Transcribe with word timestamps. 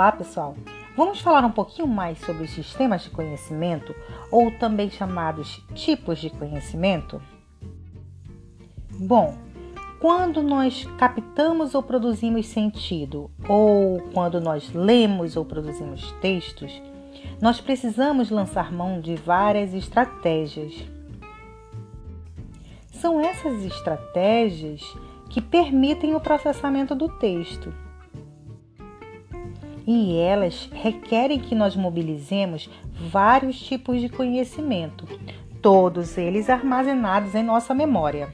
Olá, 0.00 0.12
pessoal! 0.12 0.56
Vamos 0.96 1.20
falar 1.20 1.44
um 1.44 1.50
pouquinho 1.50 1.86
mais 1.86 2.18
sobre 2.20 2.44
os 2.44 2.50
sistemas 2.52 3.02
de 3.02 3.10
conhecimento, 3.10 3.94
ou 4.32 4.50
também 4.50 4.88
chamados 4.88 5.62
tipos 5.74 6.18
de 6.18 6.30
conhecimento? 6.30 7.20
Bom, 8.92 9.36
quando 10.00 10.42
nós 10.42 10.86
captamos 10.96 11.74
ou 11.74 11.82
produzimos 11.82 12.46
sentido, 12.46 13.30
ou 13.46 14.00
quando 14.14 14.40
nós 14.40 14.72
lemos 14.72 15.36
ou 15.36 15.44
produzimos 15.44 16.10
textos, 16.12 16.80
nós 17.38 17.60
precisamos 17.60 18.30
lançar 18.30 18.72
mão 18.72 19.02
de 19.02 19.16
várias 19.16 19.74
estratégias. 19.74 20.82
São 22.90 23.20
essas 23.20 23.62
estratégias 23.66 24.80
que 25.28 25.42
permitem 25.42 26.14
o 26.14 26.20
processamento 26.20 26.94
do 26.94 27.06
texto 27.18 27.70
e 29.92 30.16
elas 30.16 30.68
requerem 30.72 31.40
que 31.40 31.52
nós 31.52 31.74
mobilizemos 31.74 32.70
vários 33.10 33.58
tipos 33.58 34.00
de 34.00 34.08
conhecimento, 34.08 35.04
todos 35.60 36.16
eles 36.16 36.48
armazenados 36.48 37.34
em 37.34 37.42
nossa 37.42 37.74
memória. 37.74 38.32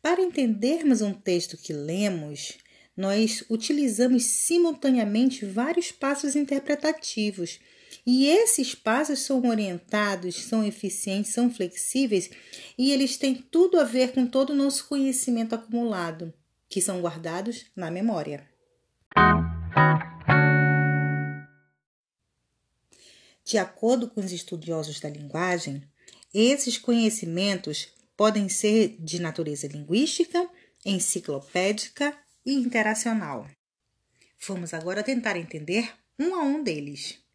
Para 0.00 0.22
entendermos 0.22 1.02
um 1.02 1.12
texto 1.12 1.58
que 1.58 1.74
lemos, 1.74 2.56
nós 2.96 3.44
utilizamos 3.50 4.24
simultaneamente 4.24 5.44
vários 5.44 5.92
passos 5.92 6.34
interpretativos 6.34 7.60
e 8.06 8.28
esses 8.28 8.72
passos 8.72 9.18
são 9.18 9.44
orientados, 9.48 10.36
são 10.44 10.64
eficientes, 10.64 11.32
são 11.32 11.52
flexíveis 11.52 12.30
e 12.78 12.92
eles 12.92 13.16
têm 13.16 13.34
tudo 13.34 13.80
a 13.80 13.84
ver 13.84 14.12
com 14.12 14.24
todo 14.24 14.50
o 14.50 14.54
nosso 14.54 14.86
conhecimento 14.86 15.56
acumulado, 15.56 16.32
que 16.68 16.80
são 16.80 17.00
guardados 17.00 17.66
na 17.74 17.90
memória. 17.90 18.48
De 23.44 23.58
acordo 23.58 24.08
com 24.08 24.20
os 24.20 24.32
estudiosos 24.32 25.00
da 25.00 25.08
linguagem, 25.08 25.82
esses 26.32 26.78
conhecimentos 26.78 27.88
podem 28.16 28.48
ser 28.48 28.96
de 29.00 29.20
natureza 29.20 29.66
linguística, 29.66 30.48
enciclopédica 30.84 32.16
e 32.44 32.54
interacional. 32.54 33.48
Vamos 34.46 34.72
agora 34.72 35.02
tentar 35.02 35.36
entender 35.36 35.92
um 36.18 36.34
a 36.34 36.42
um 36.42 36.62
deles. 36.62 37.25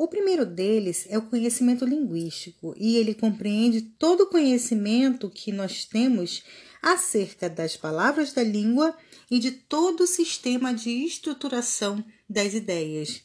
O 0.00 0.08
primeiro 0.08 0.46
deles 0.46 1.04
é 1.10 1.18
o 1.18 1.28
conhecimento 1.28 1.84
linguístico 1.84 2.74
e 2.78 2.96
ele 2.96 3.12
compreende 3.12 3.82
todo 3.82 4.22
o 4.22 4.26
conhecimento 4.28 5.28
que 5.28 5.52
nós 5.52 5.84
temos 5.84 6.42
acerca 6.80 7.50
das 7.50 7.76
palavras 7.76 8.32
da 8.32 8.42
língua 8.42 8.96
e 9.30 9.38
de 9.38 9.50
todo 9.50 10.04
o 10.04 10.06
sistema 10.06 10.72
de 10.72 10.88
estruturação 11.04 12.02
das 12.26 12.54
ideias, 12.54 13.20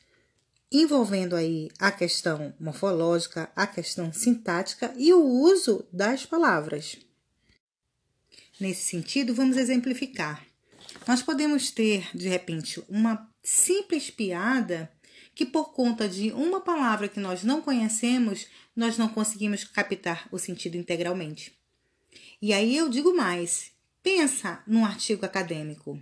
envolvendo 0.70 1.38
aí 1.38 1.70
a 1.80 1.94
questão 1.94 2.54
morfológica, 2.60 3.50
a 3.56 3.66
questão 3.66 4.12
sintática 4.12 4.94
e 4.98 5.14
o 5.14 5.24
uso 5.24 5.88
das 5.94 6.26
palavras. 6.26 6.98
Nesse 8.60 8.84
sentido, 8.84 9.34
vamos 9.34 9.56
exemplificar. 9.56 10.46
Nós 11.08 11.22
podemos 11.22 11.72
ter, 11.72 12.10
de 12.14 12.28
repente, 12.28 12.84
uma 12.90 13.32
simples 13.42 14.10
piada 14.10 14.92
que 15.36 15.46
por 15.46 15.74
conta 15.74 16.08
de 16.08 16.32
uma 16.32 16.62
palavra 16.62 17.10
que 17.10 17.20
nós 17.20 17.44
não 17.44 17.62
conhecemos, 17.62 18.48
nós 18.74 18.98
não 18.98 19.10
conseguimos 19.10 19.66
captar 19.66 20.28
o 20.32 20.40
sentido 20.40 20.78
integralmente. 20.78 21.54
E 22.42 22.54
aí 22.54 22.76
eu 22.76 22.90
digo 22.90 23.14
mais: 23.14 23.72
pensa 24.02 24.64
num 24.66 24.86
artigo 24.86 25.26
acadêmico 25.26 26.02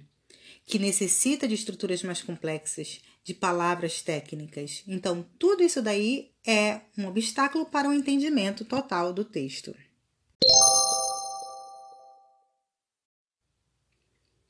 que 0.66 0.79
necessita 0.79 1.47
de 1.47 1.55
estruturas 1.55 2.03
mais 2.03 2.22
complexas, 2.22 3.01
de 3.23 3.33
palavras 3.33 4.01
técnicas. 4.01 4.83
Então, 4.88 5.25
tudo 5.38 5.63
isso 5.63 5.81
daí 5.81 6.31
é 6.45 6.81
um 6.97 7.07
obstáculo 7.07 7.66
para 7.66 7.89
o 7.89 7.93
entendimento 7.93 8.63
total 8.63 9.11
do 9.11 9.25
texto. 9.25 9.75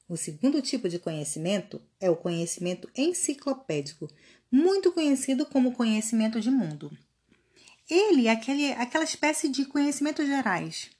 O 0.07 0.17
segundo 0.17 0.61
tipo 0.61 0.87
de 0.87 0.99
conhecimento 0.99 1.81
é 1.99 2.09
o 2.09 2.15
conhecimento 2.15 2.87
enciclopédico, 2.95 4.07
muito 4.53 4.91
conhecido 4.91 5.47
como 5.47 5.73
conhecimento 5.73 6.39
de 6.39 6.51
mundo. 6.51 6.95
Ele 7.89 8.27
é 8.27 8.31
aquele, 8.31 8.71
aquela 8.73 9.03
espécie 9.03 9.49
de 9.49 9.65
conhecimentos 9.65 10.27
gerais, 10.27 10.91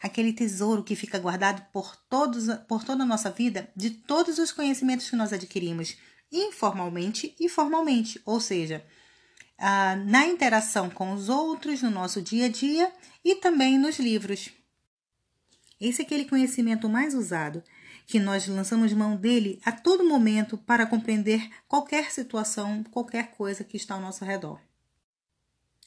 aquele 0.00 0.32
tesouro 0.32 0.84
que 0.84 0.94
fica 0.94 1.18
guardado 1.18 1.66
por, 1.72 1.96
todos, 2.08 2.46
por 2.68 2.84
toda 2.84 3.02
a 3.02 3.06
nossa 3.06 3.28
vida, 3.28 3.68
de 3.74 3.90
todos 3.90 4.38
os 4.38 4.52
conhecimentos 4.52 5.10
que 5.10 5.16
nós 5.16 5.32
adquirimos, 5.32 5.96
informalmente 6.30 7.34
e 7.40 7.48
formalmente, 7.48 8.22
ou 8.24 8.38
seja, 8.38 8.86
ah, 9.58 9.96
na 9.96 10.24
interação 10.28 10.88
com 10.88 11.12
os 11.12 11.28
outros, 11.28 11.82
no 11.82 11.90
nosso 11.90 12.22
dia 12.22 12.46
a 12.46 12.48
dia 12.48 12.92
e 13.24 13.34
também 13.34 13.78
nos 13.78 13.98
livros. 13.98 14.48
Esse 15.80 16.02
é 16.02 16.04
aquele 16.04 16.26
conhecimento 16.26 16.88
mais 16.88 17.14
usado 17.14 17.64
que 18.06 18.18
nós 18.18 18.46
lançamos 18.46 18.92
mão 18.92 19.16
dele 19.16 19.60
a 19.64 19.72
todo 19.72 20.04
momento 20.04 20.58
para 20.58 20.86
compreender 20.86 21.48
qualquer 21.66 22.10
situação, 22.10 22.84
qualquer 22.84 23.30
coisa 23.32 23.64
que 23.64 23.76
está 23.76 23.94
ao 23.94 24.00
nosso 24.00 24.24
redor. 24.24 24.60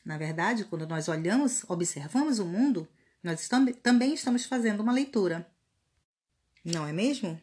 Na 0.03 0.17
verdade, 0.17 0.65
quando 0.65 0.87
nós 0.87 1.07
olhamos, 1.07 1.63
observamos 1.67 2.39
o 2.39 2.45
mundo, 2.45 2.87
nós 3.23 3.49
também 3.81 4.13
estamos 4.13 4.45
fazendo 4.45 4.81
uma 4.81 4.93
leitura. 4.93 5.47
Não 6.63 6.85
é 6.85 6.93
mesmo? 6.93 7.41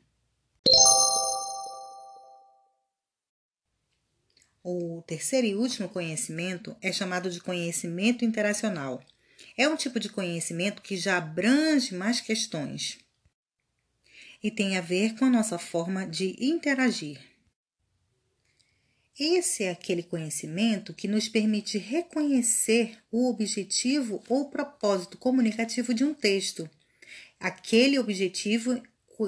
O 4.64 5.02
terceiro 5.06 5.46
e 5.46 5.56
último 5.56 5.88
conhecimento 5.88 6.76
é 6.80 6.92
chamado 6.92 7.28
de 7.28 7.40
conhecimento 7.40 8.24
interacional. 8.24 9.02
É 9.56 9.68
um 9.68 9.74
tipo 9.74 9.98
de 9.98 10.08
conhecimento 10.08 10.82
que 10.82 10.96
já 10.96 11.18
abrange 11.18 11.94
mais 11.94 12.20
questões 12.20 13.00
e 14.42 14.50
tem 14.50 14.76
a 14.76 14.80
ver 14.80 15.14
com 15.14 15.24
a 15.24 15.30
nossa 15.30 15.58
forma 15.58 16.06
de 16.06 16.36
interagir. 16.40 17.20
Esse 19.18 19.64
é 19.64 19.70
aquele 19.70 20.02
conhecimento 20.02 20.94
que 20.94 21.06
nos 21.06 21.28
permite 21.28 21.78
reconhecer 21.78 22.98
o 23.10 23.28
objetivo 23.28 24.22
ou 24.28 24.48
propósito 24.48 25.18
comunicativo 25.18 25.92
de 25.92 26.02
um 26.02 26.14
texto, 26.14 26.68
aquele 27.38 27.98
objetivo 27.98 28.82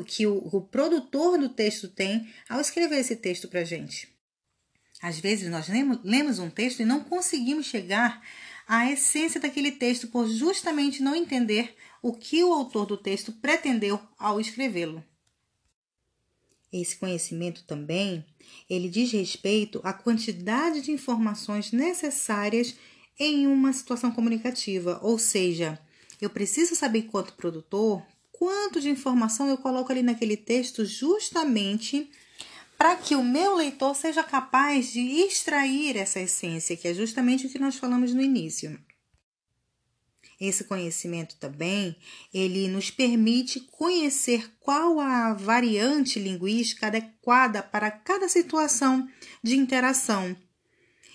que 0.06 0.26
o, 0.26 0.38
o 0.38 0.60
produtor 0.62 1.38
do 1.38 1.48
texto 1.48 1.86
tem 1.86 2.28
ao 2.48 2.60
escrever 2.60 2.98
esse 2.98 3.14
texto 3.14 3.46
para 3.46 3.60
a 3.60 3.64
gente. 3.64 4.08
Às 5.00 5.20
vezes 5.20 5.50
nós 5.50 5.68
lemos 6.02 6.38
um 6.38 6.48
texto 6.48 6.80
e 6.80 6.84
não 6.84 7.04
conseguimos 7.04 7.66
chegar 7.66 8.22
à 8.66 8.90
essência 8.90 9.40
daquele 9.40 9.72
texto 9.72 10.08
por 10.08 10.26
justamente 10.28 11.02
não 11.02 11.14
entender 11.14 11.74
o 12.02 12.12
que 12.12 12.42
o 12.42 12.52
autor 12.52 12.86
do 12.86 12.96
texto 12.96 13.32
pretendeu 13.32 14.00
ao 14.18 14.40
escrevê-lo. 14.40 15.02
Esse 16.72 16.96
conhecimento 16.96 17.62
também, 17.64 18.24
ele 18.68 18.88
diz 18.88 19.12
respeito 19.12 19.80
à 19.84 19.92
quantidade 19.92 20.80
de 20.80 20.90
informações 20.90 21.70
necessárias 21.70 22.74
em 23.18 23.46
uma 23.46 23.72
situação 23.72 24.10
comunicativa, 24.10 24.98
ou 25.02 25.18
seja, 25.18 25.80
eu 26.20 26.28
preciso 26.28 26.74
saber 26.74 27.02
quanto 27.02 27.34
produtor, 27.34 28.02
quanto 28.32 28.80
de 28.80 28.90
informação 28.90 29.48
eu 29.48 29.56
coloco 29.56 29.92
ali 29.92 30.02
naquele 30.02 30.36
texto 30.36 30.84
justamente 30.84 32.10
para 32.76 32.96
que 32.96 33.14
o 33.14 33.22
meu 33.22 33.54
leitor 33.54 33.94
seja 33.94 34.22
capaz 34.22 34.92
de 34.92 35.00
extrair 35.00 35.96
essa 35.96 36.20
essência, 36.20 36.76
que 36.76 36.88
é 36.88 36.94
justamente 36.94 37.46
o 37.46 37.50
que 37.50 37.58
nós 37.58 37.76
falamos 37.76 38.12
no 38.12 38.22
início. 38.22 38.78
Esse 40.40 40.64
conhecimento 40.64 41.36
também, 41.36 41.96
ele 42.32 42.68
nos 42.68 42.90
permite 42.90 43.60
conhecer 43.60 44.52
qual 44.60 44.98
a 45.00 45.32
variante 45.32 46.18
linguística 46.18 46.88
adequada 46.88 47.62
para 47.62 47.90
cada 47.90 48.28
situação 48.28 49.08
de 49.42 49.56
interação 49.56 50.36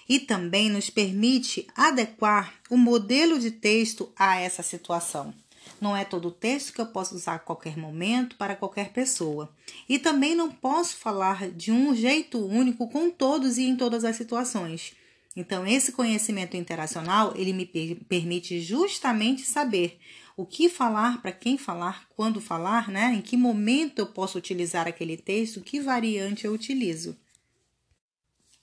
e 0.08 0.20
também 0.20 0.70
nos 0.70 0.90
permite 0.90 1.68
adequar 1.76 2.56
o 2.70 2.78
modelo 2.78 3.38
de 3.38 3.52
texto 3.52 4.12
a 4.16 4.40
essa 4.40 4.64
situação. 4.64 5.34
Não 5.81 5.96
é 5.96 6.04
todo 6.04 6.31
texto 6.31 6.74
que 6.74 6.81
eu 6.81 6.86
posso 6.86 7.16
usar 7.16 7.36
a 7.36 7.40
qualquer 7.40 7.78
momento 7.78 8.36
para 8.36 8.56
qualquer 8.56 8.92
pessoa. 8.92 9.50
E 9.88 9.98
também 9.98 10.36
não 10.36 10.52
posso 10.52 10.98
falar 10.98 11.50
de 11.50 11.72
um 11.72 11.96
jeito 11.96 12.38
único 12.46 12.90
com 12.90 13.10
todos 13.10 13.58
e 13.58 13.64
em 13.64 13.76
todas 13.76 14.04
as 14.04 14.16
situações. 14.16 14.94
Então, 15.36 15.66
esse 15.66 15.92
conhecimento 15.92 16.58
interacional, 16.58 17.34
ele 17.36 17.54
me 17.54 17.66
permite 17.66 18.60
justamente 18.60 19.44
saber 19.44 20.00
o 20.36 20.46
que 20.46 20.70
falar, 20.70 21.22
para 21.22 21.31
quem 21.31 21.58
falar, 21.58 22.08
quando 22.16 22.42
falar, 22.42 22.90
né? 22.90 23.14
Em 23.14 23.22
que 23.22 23.38
momento 23.38 24.00
eu 24.00 24.08
posso 24.08 24.38
utilizar 24.38 24.88
aquele 24.88 25.18
texto, 25.18 25.62
que 25.62 25.80
variante 25.80 26.46
eu 26.46 26.54
utilizo. 26.54 27.18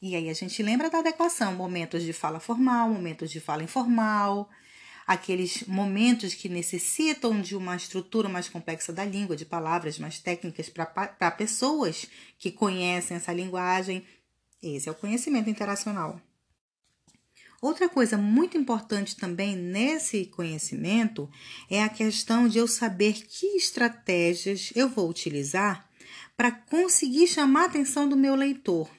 E 0.01 0.15
aí 0.15 0.29
a 0.29 0.35
gente 0.35 0.62
lembra 0.62 0.91
da 0.91 0.99
adequação, 0.99 1.55
momentos 1.55 2.03
de 2.03 2.12
fala 2.12 2.41
formal, 2.41 2.91
momentos 2.91 3.31
de 3.31 3.41
fala 3.41 3.62
informal, 3.62 4.49
aqueles 5.06 5.62
momentos 5.69 6.35
que 6.35 6.49
necessitam 6.49 7.41
de 7.41 7.55
uma 7.55 7.76
estrutura 7.76 8.29
mais 8.29 8.49
complexa 8.49 8.93
da 8.93 9.05
língua, 9.05 9.37
de 9.37 9.44
palavras 9.44 9.99
mais 9.99 10.19
técnicas 10.19 10.69
para 10.69 11.31
pessoas 11.31 12.06
que 12.38 12.50
conhecem 12.50 13.17
essa 13.17 13.32
linguagem. 13.32 14.05
Esse 14.62 14.88
é 14.88 14.93
o 14.93 14.97
conhecimento 14.97 15.49
interacional. 15.49 16.20
Outra 17.62 17.88
coisa 17.88 18.19
muito 18.19 18.58
importante 18.58 19.17
também 19.17 19.56
nesse 19.56 20.26
conhecimento 20.26 21.31
é 21.70 21.82
a 21.82 21.88
questão 21.88 22.49
de 22.49 22.59
eu 22.59 22.69
saber 22.69 23.14
que 23.14 23.56
estratégias 23.56 24.73
eu 24.75 24.88
vou 24.88 25.09
utilizar 25.09 25.88
para 26.37 26.50
conseguir 26.52 27.26
chamar 27.26 27.62
a 27.62 27.67
atenção 27.67 28.09
do 28.09 28.17
meu 28.17 28.35
leitor. 28.35 28.91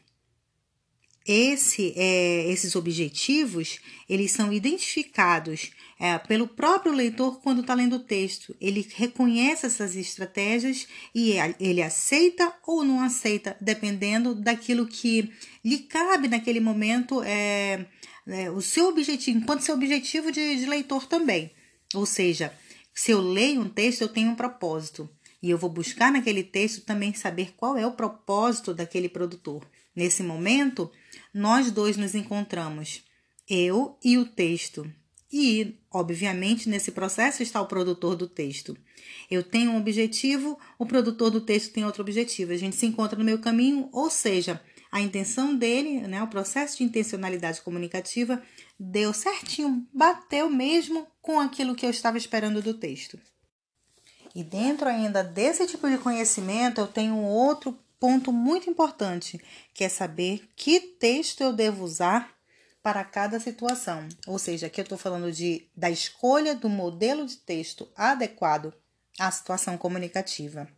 Esse, 1.26 1.94
é, 1.98 2.50
esses 2.50 2.76
objetivos 2.76 3.80
eles 4.10 4.32
são 4.32 4.52
identificados 4.52 5.72
é, 6.00 6.18
pelo 6.18 6.48
próprio 6.48 6.94
leitor 6.94 7.42
quando 7.42 7.62
está 7.62 7.74
lendo 7.74 7.96
o 7.96 8.04
texto. 8.04 8.56
Ele 8.62 8.88
reconhece 8.96 9.66
essas 9.66 9.96
estratégias 9.96 10.88
e 11.14 11.34
ele 11.60 11.82
aceita 11.82 12.54
ou 12.66 12.84
não 12.84 13.02
aceita, 13.02 13.58
dependendo 13.60 14.36
daquilo 14.36 14.88
que 14.88 15.32
lhe 15.64 15.80
cabe 15.80 16.28
naquele 16.28 16.60
momento, 16.60 17.22
é, 17.24 17.86
é 18.28 18.50
o 18.52 18.62
seu 18.62 18.88
objetivo, 18.90 19.40
enquanto 19.40 19.62
seu 19.62 19.76
objetivo 19.76 20.32
de, 20.32 20.56
de 20.58 20.66
leitor 20.66 21.08
também. 21.08 21.52
Ou 21.94 22.06
seja, 22.06 22.54
se 22.94 23.12
eu 23.12 23.22
leio 23.22 23.62
um 23.62 23.70
texto, 23.70 24.02
eu 24.02 24.10
tenho 24.10 24.32
um 24.32 24.36
propósito. 24.36 25.10
E 25.42 25.50
eu 25.50 25.58
vou 25.58 25.70
buscar 25.70 26.12
naquele 26.12 26.44
texto 26.44 26.82
também 26.82 27.14
saber 27.14 27.54
qual 27.56 27.78
é 27.78 27.86
o 27.86 27.92
propósito 27.92 28.74
daquele 28.74 29.08
produtor. 29.08 29.68
Nesse 29.96 30.24
momento, 30.24 30.92
nós 31.34 31.72
dois 31.72 31.96
nos 31.96 32.16
encontramos, 32.16 33.04
eu 33.50 33.98
e 34.04 34.18
o 34.18 34.26
texto. 34.26 34.92
E, 35.32 35.78
obviamente, 35.92 36.70
nesse 36.70 36.92
processo 36.92 37.44
está 37.44 37.62
o 37.62 37.68
produtor 37.68 38.16
do 38.16 38.28
texto. 38.28 38.78
Eu 39.30 39.44
tenho 39.44 39.72
um 39.72 39.78
objetivo, 39.78 40.58
o 40.80 40.86
produtor 40.86 41.30
do 41.30 41.42
texto 41.42 41.74
tem 41.74 41.86
outro 41.86 42.02
objetivo. 42.02 42.54
A 42.54 42.58
gente 42.58 42.76
se 42.76 42.86
encontra 42.86 43.18
no 43.18 43.26
meio 43.26 43.40
caminho, 43.40 43.90
ou 43.92 44.10
seja, 44.10 44.62
a 44.92 45.02
intenção 45.02 45.56
dele, 45.56 46.02
né, 46.08 46.24
o 46.24 46.28
processo 46.28 46.78
de 46.78 46.84
intencionalidade 46.84 47.62
comunicativa, 47.62 48.42
deu 48.80 49.14
certinho, 49.14 49.86
bateu 49.94 50.50
mesmo 50.50 51.06
com 51.22 51.40
aquilo 51.40 51.76
que 51.76 51.86
eu 51.86 51.90
estava 51.90 52.18
esperando 52.18 52.62
do 52.62 52.74
texto. 52.74 53.20
E 54.34 54.44
dentro 54.44 54.88
ainda 54.88 55.24
desse 55.24 55.66
tipo 55.68 55.90
de 55.90 55.98
conhecimento, 55.98 56.80
eu 56.80 56.88
tenho 56.88 57.18
outro 57.18 57.78
ponto 58.00 58.32
muito 58.32 58.70
importante, 58.70 59.42
que 59.74 59.84
é 59.84 59.90
saber 59.90 60.48
que 60.56 60.80
texto 60.80 61.42
eu 61.42 61.52
devo 61.52 61.84
usar 61.84 62.37
para 62.88 63.04
cada 63.04 63.38
situação. 63.38 64.08
Ou 64.26 64.40
seja, 64.40 64.68
aqui 64.68 64.80
eu 64.80 64.84
estou 64.84 64.98
falando 64.98 65.30
de, 65.30 65.70
da 65.76 65.90
escolha 65.90 66.56
do 66.56 66.70
modelo 66.70 67.26
de 67.26 67.36
texto 67.36 67.92
adequado 67.94 68.74
à 69.20 69.30
situação 69.30 69.78
comunicativa. 69.78 70.70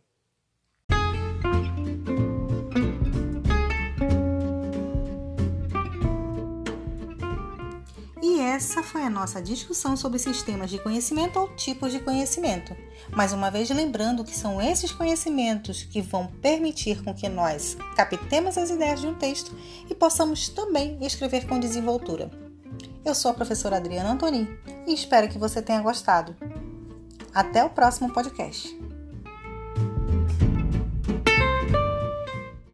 Essa 8.50 8.82
foi 8.82 9.02
a 9.04 9.10
nossa 9.10 9.40
discussão 9.40 9.96
sobre 9.96 10.18
sistemas 10.18 10.70
de 10.70 10.78
conhecimento 10.78 11.38
ou 11.38 11.48
tipos 11.54 11.92
de 11.92 12.00
conhecimento. 12.00 12.76
Mais 13.12 13.32
uma 13.32 13.48
vez 13.48 13.70
lembrando 13.70 14.24
que 14.24 14.36
são 14.36 14.60
esses 14.60 14.90
conhecimentos 14.90 15.84
que 15.84 16.02
vão 16.02 16.26
permitir 16.26 17.02
com 17.04 17.14
que 17.14 17.28
nós 17.28 17.76
captemos 17.94 18.58
as 18.58 18.70
ideias 18.70 19.00
de 19.00 19.06
um 19.06 19.14
texto 19.14 19.56
e 19.88 19.94
possamos 19.94 20.48
também 20.48 20.98
escrever 21.00 21.46
com 21.46 21.60
desenvoltura. 21.60 22.28
Eu 23.04 23.14
sou 23.14 23.30
a 23.30 23.34
professora 23.34 23.76
Adriana 23.76 24.10
Antoni 24.10 24.48
e 24.84 24.92
espero 24.92 25.28
que 25.28 25.38
você 25.38 25.62
tenha 25.62 25.80
gostado. 25.80 26.36
Até 27.32 27.64
o 27.64 27.70
próximo 27.70 28.12
podcast. 28.12 28.89